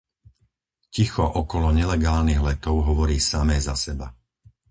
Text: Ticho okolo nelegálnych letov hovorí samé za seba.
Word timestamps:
Ticho 0.93 1.21
okolo 1.41 1.67
nelegálnych 1.79 2.41
letov 2.49 2.75
hovorí 2.89 3.17
samé 3.31 3.55
za 3.67 3.75
seba. 3.83 4.07